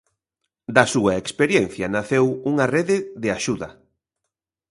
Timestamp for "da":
0.75-0.85